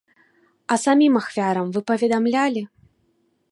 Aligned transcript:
А 0.75 0.77
самім 0.85 1.19
ахвярам 1.21 1.69
вы 1.77 1.85
паведамлялі? 1.91 2.67